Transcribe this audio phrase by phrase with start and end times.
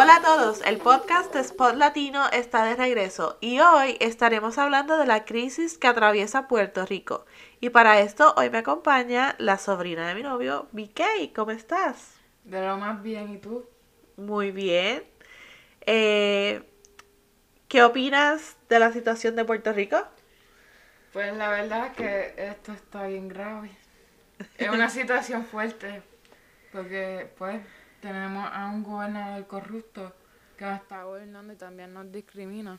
[0.00, 4.96] Hola a todos, el podcast de Spot Latino está de regreso y hoy estaremos hablando
[4.96, 7.26] de la crisis que atraviesa Puerto Rico.
[7.58, 11.34] Y para esto hoy me acompaña la sobrina de mi novio, BK.
[11.34, 12.14] ¿Cómo estás?
[12.44, 13.68] De lo más bien, ¿y tú?
[14.16, 15.02] Muy bien.
[15.80, 16.62] Eh,
[17.66, 19.98] ¿Qué opinas de la situación de Puerto Rico?
[21.12, 23.72] Pues la verdad es que esto está bien grave.
[24.58, 26.04] Es una situación fuerte
[26.70, 27.60] porque pues
[28.00, 30.12] tenemos a un gobernador corrupto
[30.56, 32.78] que está gobernando y también nos discrimina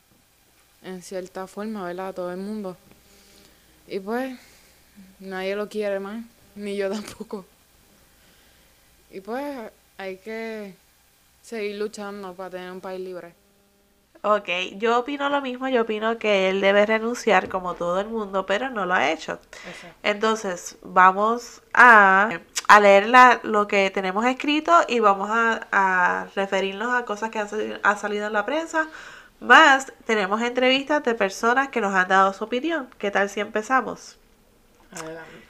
[0.82, 2.08] en cierta forma, ¿verdad?
[2.08, 2.76] A todo el mundo.
[3.86, 4.38] Y pues
[5.18, 7.44] nadie lo quiere más, ni yo tampoco.
[9.10, 10.74] Y pues hay que
[11.42, 13.39] seguir luchando para tener un país libre.
[14.22, 18.44] Ok, yo opino lo mismo, yo opino que él debe renunciar como todo el mundo,
[18.44, 19.38] pero no lo ha hecho.
[20.02, 22.28] Entonces, vamos a,
[22.68, 27.38] a leer la, lo que tenemos escrito y vamos a, a referirnos a cosas que
[27.38, 27.48] han,
[27.82, 28.88] han salido en la prensa.
[29.40, 32.90] Más, tenemos entrevistas de personas que nos han dado su opinión.
[32.98, 34.18] ¿Qué tal si empezamos?
[34.90, 35.49] Adelante.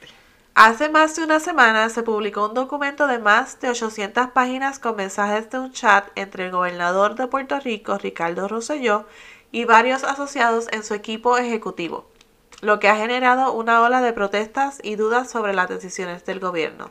[0.53, 4.97] Hace más de una semana se publicó un documento de más de 800 páginas con
[4.97, 9.05] mensajes de un chat entre el gobernador de Puerto Rico, Ricardo Rosselló,
[9.53, 12.05] y varios asociados en su equipo ejecutivo,
[12.61, 16.89] lo que ha generado una ola de protestas y dudas sobre las decisiones del gobierno.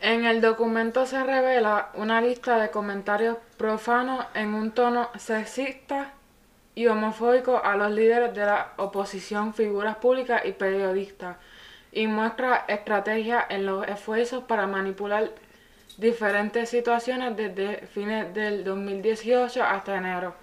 [0.00, 6.14] En el documento se revela una lista de comentarios profanos en un tono sexista
[6.74, 11.36] y homofóbico a los líderes de la oposición, figuras públicas y periodistas
[11.92, 15.30] y muestra estrategia en los esfuerzos para manipular
[15.96, 20.34] diferentes situaciones desde fines del 2018 hasta enero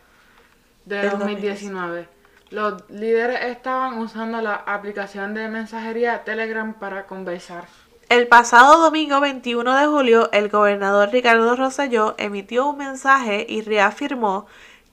[0.86, 2.08] de Del 2019.
[2.50, 7.66] Los líderes estaban usando la aplicación de mensajería Telegram para conversar.
[8.08, 14.48] El pasado domingo 21 de julio, el gobernador Ricardo Rosselló emitió un mensaje y reafirmó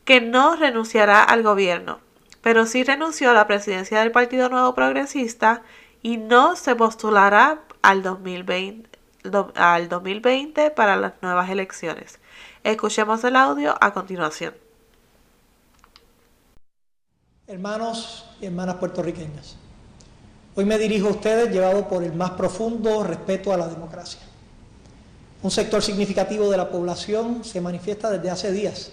[0.04, 2.00] que no renunciará al gobierno,
[2.42, 5.62] pero sí renunció a la presidencia del Partido Nuevo Progresista
[6.04, 8.90] y no se postulará al 2020,
[9.24, 12.20] do- al 2020 para las nuevas elecciones.
[12.64, 14.54] Escuchemos el audio a continuación.
[17.46, 19.56] Hermanos y hermanas puertorriqueñas,
[20.56, 24.20] hoy me dirijo a ustedes llevado por el más profundo respeto a la democracia.
[25.42, 28.92] Un sector significativo de la población se manifiesta desde hace días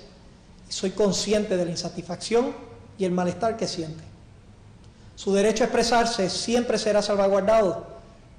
[0.70, 2.54] y soy consciente de la insatisfacción
[2.98, 4.11] y el malestar que siente.
[5.22, 7.86] Su derecho a expresarse siempre será salvaguardado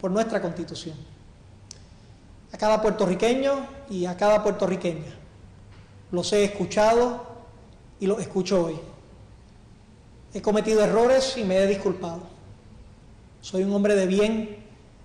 [0.01, 0.97] por nuestra Constitución.
[2.51, 5.15] A cada puertorriqueño y a cada puertorriqueña
[6.11, 7.25] los he escuchado
[8.01, 8.81] y los escucho hoy.
[10.35, 12.23] He cometido errores y me he disculpado.
[13.43, 14.57] Soy un hombre de bien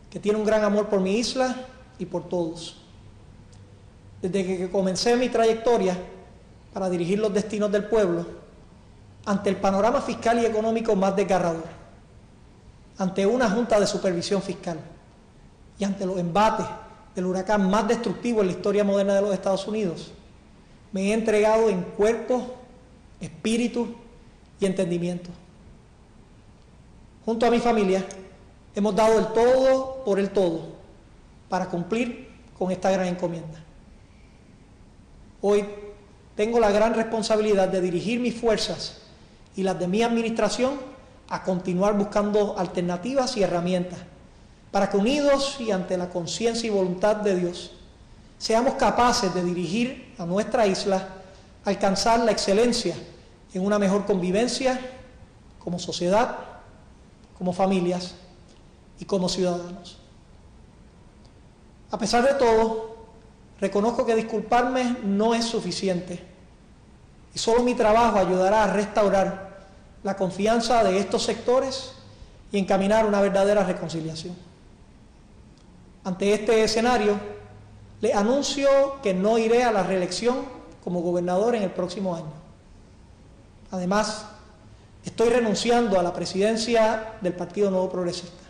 [0.10, 1.68] que tiene un gran amor por mi isla
[2.00, 2.82] y por todos.
[4.20, 5.96] Desde que comencé mi trayectoria
[6.74, 8.47] para dirigir los destinos del pueblo,
[9.28, 11.66] ante el panorama fiscal y económico más desgarrador,
[12.98, 14.80] ante una junta de supervisión fiscal
[15.78, 16.66] y ante los embates
[17.14, 20.14] del huracán más destructivo en la historia moderna de los Estados Unidos,
[20.94, 22.56] me he entregado en cuerpo,
[23.20, 23.96] espíritu
[24.62, 25.30] y entendimiento.
[27.26, 28.06] Junto a mi familia,
[28.76, 30.62] hemos dado el todo por el todo
[31.50, 33.60] para cumplir con esta gran encomienda.
[35.42, 35.66] Hoy
[36.38, 39.02] tengo la gran responsabilidad de dirigir mis fuerzas
[39.58, 40.76] y las de mi administración
[41.30, 44.00] a continuar buscando alternativas y herramientas
[44.72, 47.72] para que unidos y ante la conciencia y voluntad de Dios
[48.38, 51.10] seamos capaces de dirigir a nuestra isla
[51.66, 52.96] a alcanzar la excelencia
[53.52, 54.80] en una mejor convivencia
[55.58, 56.38] como sociedad,
[57.38, 58.14] como familias
[59.00, 59.98] y como ciudadanos.
[61.90, 62.96] A pesar de todo,
[63.60, 66.24] reconozco que disculparme no es suficiente
[67.34, 69.47] y solo mi trabajo ayudará a restaurar
[70.04, 71.94] la confianza de estos sectores
[72.52, 74.36] y encaminar una verdadera reconciliación.
[76.04, 77.20] Ante este escenario,
[78.00, 78.70] le anuncio
[79.02, 80.46] que no iré a la reelección
[80.84, 82.32] como gobernador en el próximo año.
[83.72, 84.26] Además,
[85.04, 88.44] estoy renunciando a la presidencia del Partido Nuevo Progresista.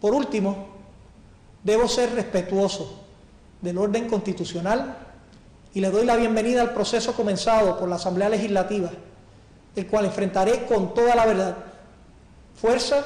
[0.00, 0.68] Por último,
[1.62, 3.00] debo ser respetuoso
[3.60, 4.96] del orden constitucional
[5.74, 8.90] y le doy la bienvenida al proceso comenzado por la Asamblea Legislativa,
[9.76, 11.56] el cual enfrentaré con toda la verdad,
[12.60, 13.04] fuerza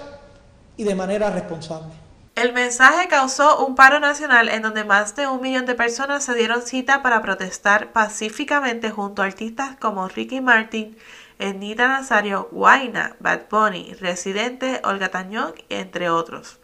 [0.77, 2.05] y de manera responsable.
[2.35, 6.35] El mensaje causó un paro nacional en donde más de un millón de personas se
[6.35, 10.97] dieron cita para protestar pacíficamente junto a artistas como Ricky Martin,
[11.39, 16.59] Enita Nazario, Guaina, Bad Bunny, Residente, Olga Tañón, entre otros.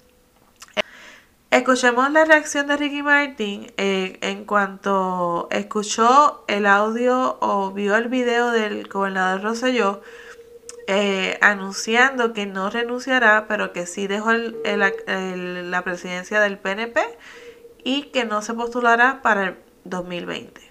[1.52, 8.08] Escuchemos la reacción de Ricky Martin eh, en cuanto escuchó el audio o vio el
[8.08, 10.02] video del gobernador Rosselló
[10.87, 17.00] eh, anunciando que no renunciará, pero que sí dejó la presidencia del PNP
[17.84, 20.69] y que no se postulará para el 2020.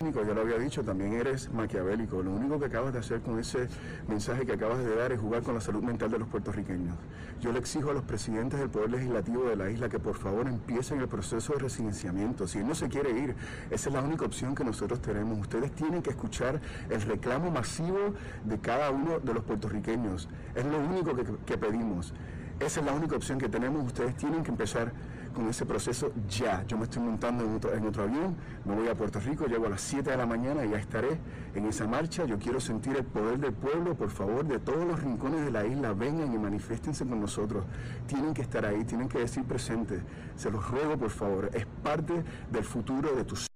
[0.00, 2.22] Ya lo había dicho, también eres maquiavélico.
[2.22, 3.66] Lo único que acabas de hacer con ese
[4.06, 6.96] mensaje que acabas de dar es jugar con la salud mental de los puertorriqueños.
[7.40, 10.46] Yo le exijo a los presidentes del Poder Legislativo de la isla que por favor
[10.46, 12.46] empiecen el proceso de residenciamiento.
[12.46, 13.34] Si él no se quiere ir,
[13.70, 15.36] esa es la única opción que nosotros tenemos.
[15.36, 18.14] Ustedes tienen que escuchar el reclamo masivo
[18.44, 20.28] de cada uno de los puertorriqueños.
[20.54, 22.14] Es lo único que, que pedimos.
[22.60, 23.84] Esa es la única opción que tenemos.
[23.84, 24.92] Ustedes tienen que empezar
[25.38, 26.64] con ese proceso ya.
[26.66, 29.68] Yo me estoy montando en otro, en avión, me voy a Puerto Rico, llego a
[29.68, 31.16] las 7 de la mañana y ya estaré
[31.54, 32.24] en esa marcha.
[32.24, 35.64] Yo quiero sentir el poder del pueblo, por favor, de todos los rincones de la
[35.64, 37.64] isla, vengan y manifiestense con nosotros.
[38.08, 40.02] Tienen que estar ahí, tienen que decir presente.
[40.34, 43.46] Se los ruego, por favor, es parte del futuro de tus...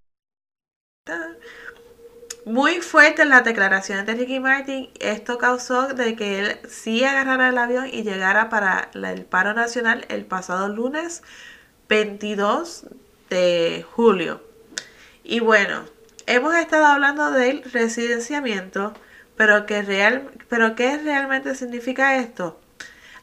[2.45, 4.91] Muy fuerte las declaraciones de Ricky Martin.
[5.01, 10.05] Esto causó de que él sí agarrara el avión y llegara para el paro nacional
[10.09, 11.23] el pasado lunes
[11.93, 12.87] 22
[13.29, 14.41] de julio.
[15.25, 15.85] Y bueno,
[16.25, 18.95] hemos estado hablando del residenciamiento,
[19.37, 22.59] pero ¿qué, real, pero ¿qué realmente significa esto?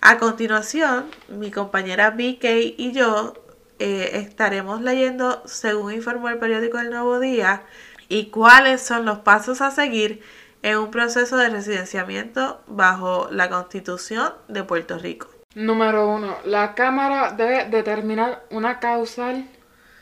[0.02, 2.46] A continuación, mi compañera BK
[2.78, 3.34] y yo
[3.80, 7.64] eh, estaremos leyendo, según informó el periódico El Nuevo Día,
[8.08, 10.22] y cuáles son los pasos a seguir
[10.62, 15.39] en un proceso de residenciamiento bajo la Constitución de Puerto Rico.
[15.56, 19.46] Número uno, la Cámara debe determinar una causal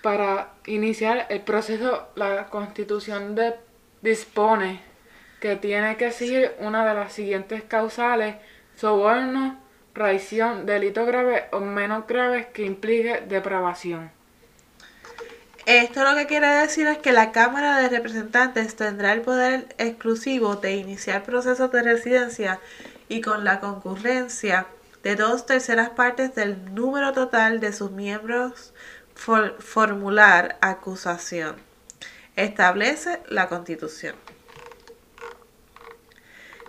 [0.03, 2.09] para iniciar el proceso.
[2.15, 3.39] La Constitución
[4.01, 4.81] dispone
[5.39, 8.35] que tiene que seguir una de las siguientes causales:
[8.75, 9.57] soborno,
[9.93, 14.11] traición, delito grave o menos grave que implique depravación.
[15.65, 20.57] Esto lo que quiere decir es que la Cámara de Representantes tendrá el poder exclusivo
[20.57, 22.59] de iniciar procesos de residencia
[23.07, 24.67] y con la concurrencia
[25.03, 28.73] de dos terceras partes del número total de sus miembros
[29.15, 31.55] formular acusación.
[32.35, 34.15] Establece la Constitución.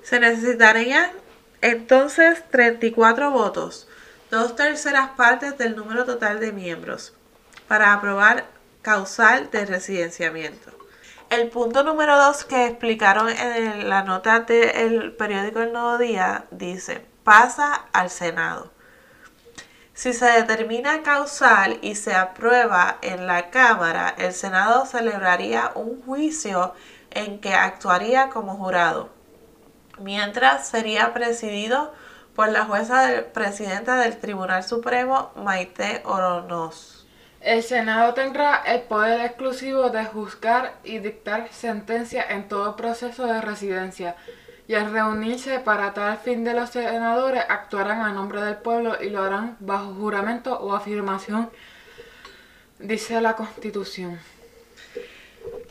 [0.02, 1.10] Se necesitarían
[1.60, 3.88] entonces 34 votos,
[4.30, 7.14] dos terceras partes del número total de miembros,
[7.66, 8.46] para aprobar
[8.80, 10.70] causal de residenciamiento.
[11.28, 17.04] El punto número 2 que explicaron en la nota del periódico El Nuevo Día dice,
[17.28, 18.70] pasa al Senado.
[19.92, 26.72] Si se determina causal y se aprueba en la Cámara, el Senado celebraría un juicio
[27.10, 29.10] en que actuaría como jurado,
[29.98, 31.92] mientras sería presidido
[32.34, 37.06] por la jueza presidenta del Tribunal Supremo, Maite Oronoz.
[37.42, 43.42] El Senado tendrá el poder exclusivo de juzgar y dictar sentencia en todo proceso de
[43.42, 44.16] residencia
[44.68, 49.08] y al reunirse para tal fin de los senadores actuarán a nombre del pueblo y
[49.08, 51.50] lo harán bajo juramento o afirmación,
[52.78, 54.20] dice la Constitución.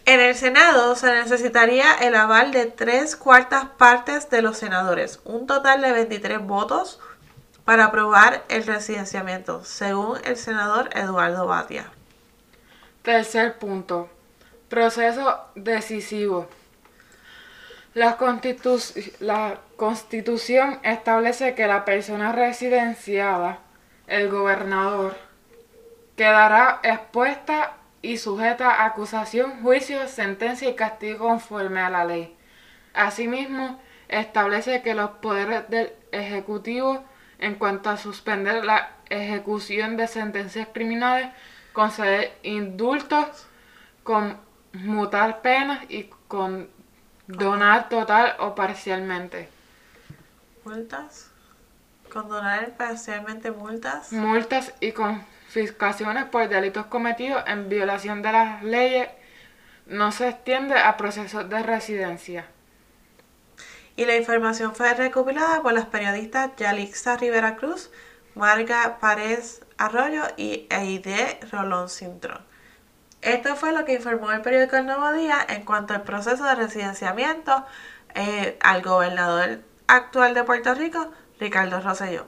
[0.06, 5.46] En el Senado se necesitaría el aval de tres cuartas partes de los senadores, un
[5.46, 7.00] total de 23 votos
[7.66, 11.92] para aprobar el residenciamiento, según el senador Eduardo Batia.
[13.04, 14.10] Tercer punto.
[14.70, 16.48] Proceso decisivo.
[17.98, 18.16] La,
[19.76, 23.58] constitución establece que la persona residenciada,
[24.06, 25.18] el gobernador,
[26.16, 27.74] quedará expuesta
[28.04, 32.38] y sujeta a acusación, juicio, sentencia y castigo conforme a la ley.
[32.94, 37.04] Asimismo, establece que los poderes del Ejecutivo
[37.40, 41.30] en cuanto a suspender la ejecución de sentencias criminales,
[41.74, 43.48] conceder indultos,
[44.04, 46.78] conmutar penas y con
[47.28, 49.50] Donar total o parcialmente.
[50.64, 51.30] ¿Multas?
[52.12, 54.14] Condonar parcialmente multas.
[54.14, 59.10] Multas y confiscaciones por delitos cometidos en violación de las leyes
[59.88, 62.46] no se extiende a procesos de residencia.
[63.98, 67.90] Y la información fue recopilada por las periodistas Yalixa Rivera Cruz,
[68.36, 72.47] Marga Párez Arroyo y Eide Rolón Cintrón.
[73.28, 76.56] Esto fue lo que informó el periódico El Nuevo Día en cuanto al proceso de
[76.56, 77.66] residenciamiento
[78.16, 82.26] eh, al gobernador actual de Puerto Rico, Ricardo Rosselló.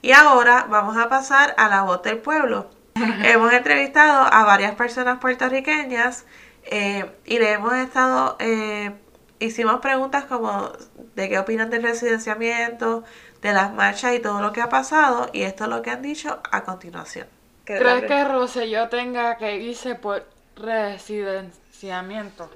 [0.00, 2.70] Y ahora vamos a pasar a la voz del pueblo.
[3.24, 6.26] hemos entrevistado a varias personas puertorriqueñas
[6.64, 8.90] eh, y le hemos estado eh,
[9.38, 10.72] hicimos preguntas como
[11.14, 13.04] de qué opinan del residenciamiento,
[13.42, 16.02] de las marchas y todo lo que ha pasado, y esto es lo que han
[16.02, 17.28] dicho a continuación.
[17.64, 22.50] ¿Crees que Rosselló tenga que irse por residenciamiento?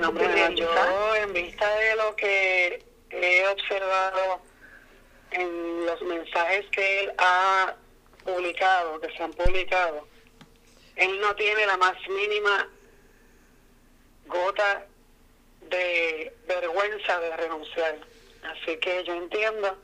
[0.00, 4.40] No, pues yo en vista de lo que he observado
[5.30, 7.74] en los mensajes que él ha
[8.24, 10.06] publicado, que se han publicado,
[10.96, 12.68] él no tiene la más mínima
[14.26, 14.86] gota
[15.62, 17.98] de vergüenza de renunciar.
[18.44, 19.76] Así que yo entiendo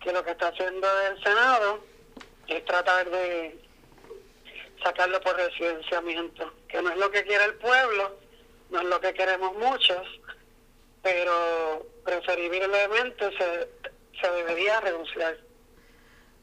[0.00, 1.84] que lo que está haciendo el Senado
[2.48, 3.63] es tratar de
[4.84, 8.16] sacarlo por residenciamiento, que no es lo que quiere el pueblo,
[8.70, 10.06] no es lo que queremos muchos,
[11.02, 13.68] pero preferiblemente se,
[14.20, 15.36] se debería renunciar.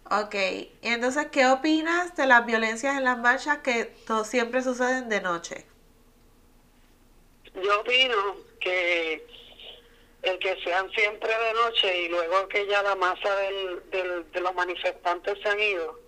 [0.10, 5.08] Ok, y entonces, ¿qué opinas de las violencias en las marchas que todo, siempre suceden
[5.08, 5.66] de noche?
[7.54, 9.26] Yo opino que
[10.24, 14.42] el que sean siempre de noche y luego que ya la masa del, del, de
[14.42, 16.00] los manifestantes se han ido,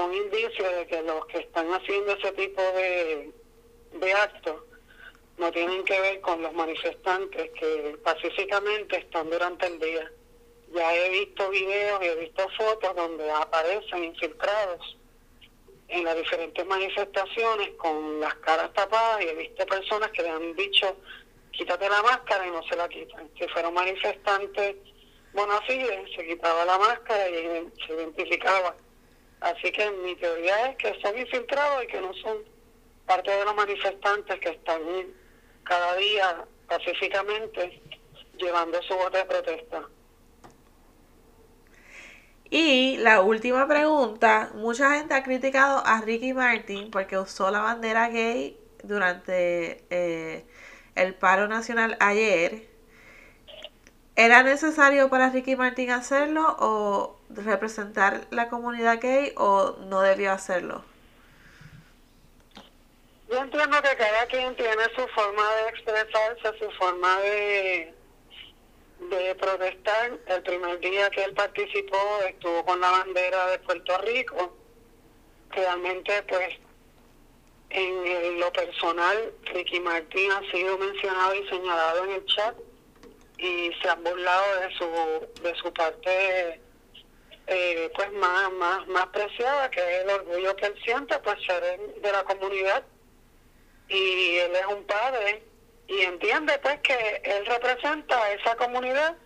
[0.00, 3.30] son indicios de que los que están haciendo ese tipo de,
[3.92, 4.62] de actos
[5.36, 10.10] no tienen que ver con los manifestantes que pacíficamente están durante el día.
[10.72, 14.96] Ya he visto videos y he visto fotos donde aparecen infiltrados
[15.88, 20.56] en las diferentes manifestaciones con las caras tapadas y he visto personas que le han
[20.56, 20.96] dicho
[21.50, 23.28] quítate la máscara y no se la quitan.
[23.38, 24.76] Si fueron manifestantes
[25.34, 28.74] bona fide, se quitaba la máscara y se identificaba.
[29.40, 32.38] Así que mi teoría es que son infiltrados y que no son
[33.06, 34.80] parte de los manifestantes que están
[35.64, 37.80] cada día pacíficamente
[38.38, 39.82] llevando su voto de protesta.
[42.50, 48.08] Y la última pregunta, mucha gente ha criticado a Ricky Martin porque usó la bandera
[48.08, 50.44] gay durante eh,
[50.96, 52.68] el paro nacional ayer.
[54.16, 60.84] ¿Era necesario para Ricky Martin hacerlo o representar la comunidad gay o no debió hacerlo?
[63.30, 67.94] Yo entiendo que cada quien tiene su forma de expresarse, su forma de,
[69.08, 70.18] de protestar.
[70.26, 74.56] El primer día que él participó estuvo con la bandera de Puerto Rico.
[75.50, 76.58] Realmente, pues,
[77.70, 82.56] en lo personal, Ricky Martín ha sido mencionado y señalado en el chat
[83.38, 86.60] y se han burlado de su, de su parte
[87.52, 91.80] eh, pues más, más, más preciada, que es el orgullo que él siente, pues ser
[92.00, 92.84] de la comunidad.
[93.88, 95.42] Y él es un padre
[95.88, 99.16] y entiende pues que él representa a esa comunidad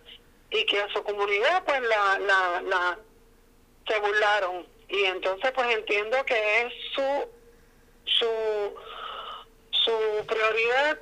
[0.49, 2.99] y que a su comunidad pues la, la, la
[3.87, 4.65] se burlaron.
[4.89, 7.29] Y entonces pues entiendo que es su
[8.05, 8.75] su
[9.69, 10.99] su prioridad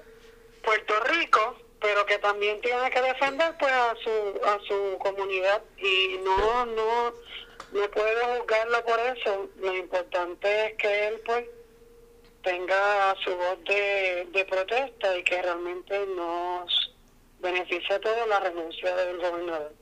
[0.62, 6.18] Puerto Rico pero que también tiene que defender pues a su a su comunidad y
[6.24, 7.14] no no
[7.74, 11.46] no puede juzgarlo por eso lo importante es que él pues
[12.44, 16.96] tenga su voz de, de protesta y que realmente nos
[17.40, 19.74] beneficie a todos la renuncia del gobernador.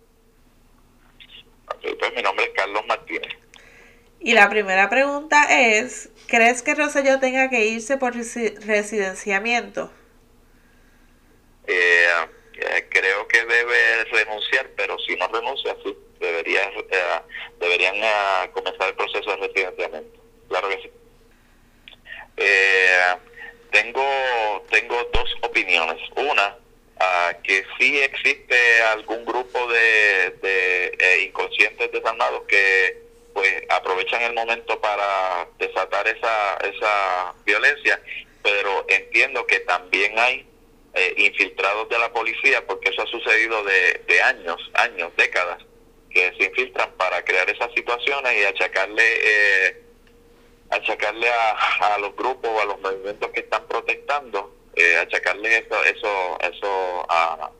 [1.82, 3.34] pues mi nombre es Carlos Martínez.
[4.20, 9.92] Y la primera pregunta es, ¿crees que Rosselló tenga que irse por residenciamiento?
[11.66, 12.06] Eh,
[12.54, 17.22] eh, creo que debe renunciar, pero si no renuncia, sí, debería, eh,
[17.60, 20.20] deberían eh, comenzar el proceso de residenciamiento.
[20.50, 20.92] Claro que sí.
[22.38, 23.16] Eh,
[23.72, 25.98] tengo, tengo dos opiniones.
[26.16, 26.58] Una,
[27.00, 33.02] uh, que sí existe algún grupo de, de eh, inconscientes desarmados que
[33.34, 38.02] pues aprovechan el momento para desatar esa, esa violencia,
[38.42, 40.48] pero entiendo que también hay
[40.94, 45.64] eh, infiltrados de la policía, porque eso ha sucedido de, de años, años, décadas,
[46.10, 49.84] que se infiltran para crear esas situaciones y achacarle eh,
[50.70, 55.84] achacarle a, a los grupos o a los movimientos que están protestando, eh, achacarle eso,
[55.84, 57.52] eso, eso a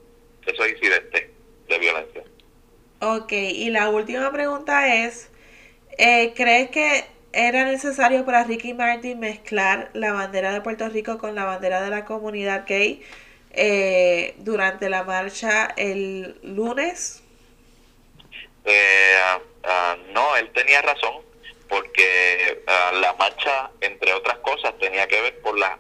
[0.46, 1.30] esos incidentes
[1.68, 2.24] de violencia.
[3.02, 5.31] Ok, y la última pregunta es,
[6.02, 11.36] eh, ¿crees que era necesario para Ricky Martin mezclar la bandera de Puerto Rico con
[11.36, 13.04] la bandera de la comunidad gay
[13.52, 17.22] eh, durante la marcha el lunes?
[18.66, 19.16] Eh,
[19.64, 21.22] uh, no, él tenía razón
[21.70, 25.78] porque uh, la marcha, entre otras cosas, tenía que ver por, la,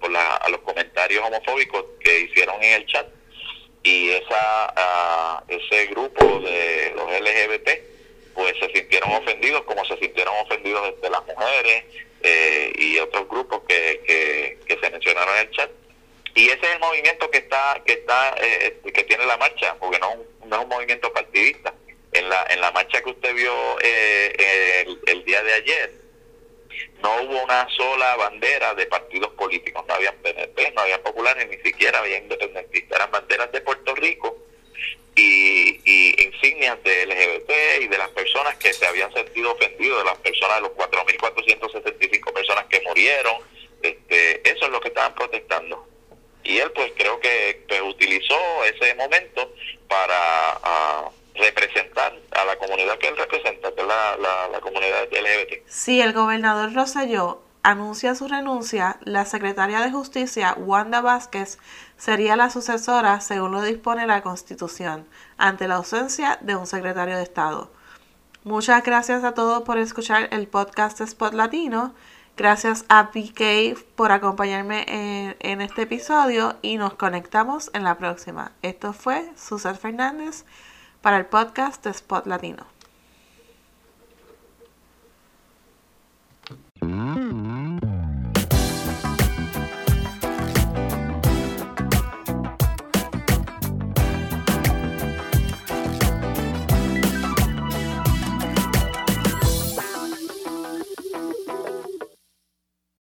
[0.00, 3.06] por la, a los comentarios homofóbicos que hicieron en el chat
[3.84, 7.91] y esa ese grupo de los LGBT
[8.34, 11.84] pues se sintieron ofendidos como se sintieron ofendidos desde las mujeres
[12.22, 15.70] eh, y otros grupos que, que, se mencionaron en el chat.
[16.34, 19.98] Y ese es el movimiento que está que está eh, que tiene la marcha, porque
[19.98, 21.74] no, no es un movimiento partidista.
[22.12, 25.92] En la en la marcha que usted vio eh, el, el día de ayer,
[27.02, 31.58] no hubo una sola bandera de partidos políticos, no habían PNP, no había populares, ni
[31.58, 34.38] siquiera había independentistas, eran banderas de Puerto Rico
[35.14, 40.04] y, y insignias de LGBT y de las personas que se habían sentido ofendidos, de
[40.04, 43.36] las personas, de los 4.475 personas que murieron,
[43.82, 45.86] este, eso es lo que estaban protestando.
[46.44, 49.52] Y él pues creo que pues, utilizó ese momento
[49.88, 55.04] para ah, representar a la comunidad que él representa, que es la, la, la comunidad
[55.04, 55.68] LGBT.
[55.68, 61.58] Si el gobernador Rosselló anuncia su renuncia, la secretaria de Justicia, Wanda Vázquez,
[61.96, 65.06] sería la sucesora según lo dispone la Constitución,
[65.36, 67.70] ante la ausencia de un secretario de Estado.
[68.44, 71.94] Muchas gracias a todos por escuchar el podcast Spot Latino.
[72.36, 78.52] Gracias a PK por acompañarme en, en este episodio y nos conectamos en la próxima.
[78.62, 80.44] Esto fue Susana Fernández
[81.02, 82.71] para el podcast de Spot Latino.